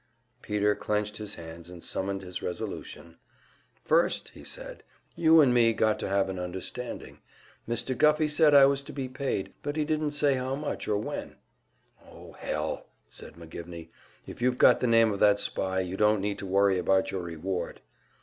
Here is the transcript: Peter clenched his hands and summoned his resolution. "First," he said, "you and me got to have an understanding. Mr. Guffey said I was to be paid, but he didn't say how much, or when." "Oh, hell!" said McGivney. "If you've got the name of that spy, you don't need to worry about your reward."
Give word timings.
Peter 0.41 0.73
clenched 0.73 1.17
his 1.17 1.35
hands 1.35 1.69
and 1.69 1.83
summoned 1.83 2.23
his 2.23 2.41
resolution. 2.41 3.19
"First," 3.83 4.29
he 4.29 4.43
said, 4.43 4.81
"you 5.15 5.41
and 5.41 5.53
me 5.53 5.73
got 5.73 5.99
to 5.99 6.09
have 6.09 6.27
an 6.27 6.39
understanding. 6.39 7.19
Mr. 7.69 7.95
Guffey 7.95 8.27
said 8.27 8.55
I 8.55 8.65
was 8.65 8.81
to 8.85 8.93
be 8.93 9.07
paid, 9.07 9.53
but 9.61 9.75
he 9.75 9.85
didn't 9.85 10.13
say 10.13 10.33
how 10.33 10.55
much, 10.55 10.87
or 10.87 10.97
when." 10.97 11.35
"Oh, 12.03 12.31
hell!" 12.31 12.87
said 13.09 13.33
McGivney. 13.35 13.89
"If 14.25 14.41
you've 14.41 14.57
got 14.57 14.79
the 14.79 14.87
name 14.87 15.11
of 15.11 15.19
that 15.19 15.37
spy, 15.37 15.81
you 15.81 15.97
don't 15.97 16.19
need 16.19 16.39
to 16.39 16.47
worry 16.47 16.79
about 16.79 17.11
your 17.11 17.21
reward." 17.21 17.79